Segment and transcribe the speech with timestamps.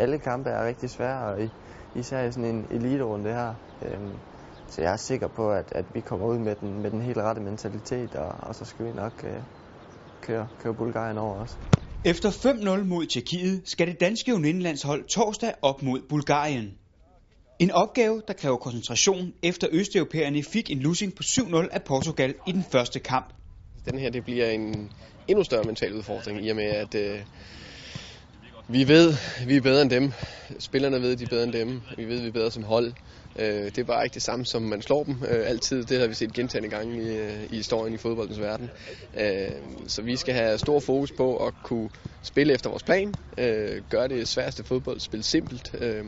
[0.00, 1.48] alle kampe er rigtig svære, og
[1.94, 3.54] især i sådan en elite-runde her.
[3.82, 4.12] Øhm,
[4.68, 7.18] så jeg er sikker på, at, at vi kommer ud med den, med den helt
[7.18, 9.32] rette mentalitet, og, og så skal vi nok øh,
[10.20, 11.58] køre, køre Bulgarien over os.
[12.04, 16.74] Efter 5-0 mod Tjekkiet skal det danske U19-landshold torsdag op mod Bulgarien.
[17.58, 22.52] En opgave, der kræver koncentration, efter østeuropæerne fik en losing på 7-0 af Portugal i
[22.52, 23.34] den første kamp.
[23.84, 24.92] Den her det bliver en
[25.28, 27.20] endnu større mental udfordring, i og med at øh,
[28.72, 29.14] vi ved,
[29.46, 30.12] vi er bedre end dem.
[30.58, 31.80] Spillerne ved, de er bedre end dem.
[31.96, 32.92] Vi ved, vi er bedre som hold.
[33.38, 35.84] Øh, det er bare ikke det samme, som man slår dem øh, altid.
[35.84, 38.70] Det har vi set gentagende gange i, øh, i historien i fodboldens verden.
[39.88, 41.90] Så vi skal have stor fokus på at kunne
[42.22, 43.14] spille efter vores plan.
[43.88, 45.74] Gøre det sværeste fodbold, spille simpelt.
[45.80, 46.04] Øh,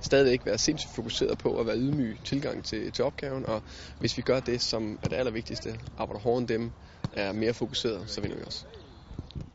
[0.00, 3.46] stadigvæk være sindssygt fokuseret på at være ydmyg tilgang til, til opgaven.
[3.46, 3.62] Og
[3.98, 6.70] hvis vi gør det, som er det allervigtigste, arbejder hårdere end dem,
[7.12, 8.85] er mere fokuseret, så vinder vi også.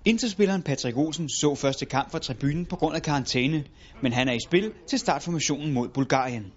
[0.05, 3.63] Interspilleren Patrick Olsen så første kamp fra tribunen på grund af karantæne,
[4.01, 6.53] men han er i spil til startformationen mod Bulgarien.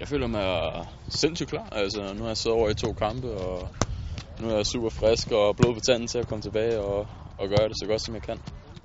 [0.00, 1.68] Jeg føler mig sindssygt klar.
[1.72, 3.68] Altså, nu har jeg siddet over i to kampe, og
[4.40, 7.06] nu er jeg super frisk og blod på tanden til at komme tilbage og,
[7.38, 8.38] og gøre det så godt, som jeg kan.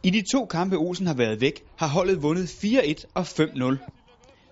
[0.04, 3.78] I de to kampe, Olsen har været væk, har holdet vundet 4-1 og 5-0.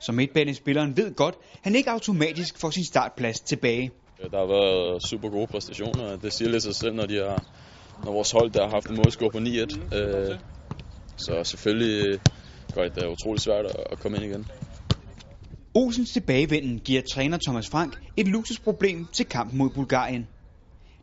[0.02, 3.92] Som midtbanespilleren ved godt, han ikke automatisk får sin startplads tilbage.
[4.32, 6.18] Der har været super gode præstationer.
[6.18, 7.44] Det siger lidt sig selv, når, de har,
[8.06, 9.98] når vores hold der har haft en målscore på 9-1.
[9.98, 10.40] Øh,
[11.18, 12.20] så selvfølgelig
[12.76, 14.46] gør det utroligt svært at komme ind igen.
[15.74, 20.28] Olsens tilbagevenden giver træner Thomas Frank et luksusproblem til kampen mod Bulgarien.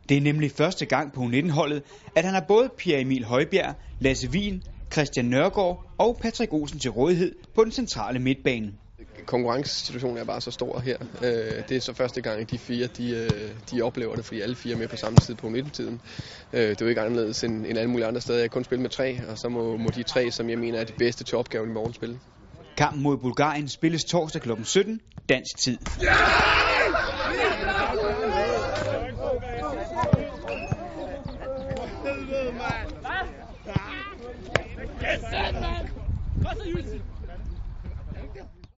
[0.09, 1.83] Det er nemlig første gang på U19-holdet,
[2.15, 6.91] at han har både Pierre Emil Højbjerg, Lasse Wien, Christian Nørgaard og Patrick Olsen til
[6.91, 8.73] rådighed på den centrale midtbane.
[9.25, 10.97] Konkurrencesituationen er bare så stor her.
[11.69, 14.73] Det er så første gang, at de fire de, de oplever det, fordi alle fire
[14.73, 16.01] er med på samme tid på 19-tiden.
[16.51, 18.39] Det er jo ikke anderledes end, end alle mulige andre steder.
[18.39, 20.79] Jeg kan kun spille med tre, og så må, må de tre, som jeg mener
[20.79, 22.19] er de bedste til opgaven i morgen, spille.
[22.77, 24.51] Kampen mod Bulgarien spilles torsdag kl.
[24.63, 25.77] 17 dansk tid.
[26.03, 26.47] Yeah!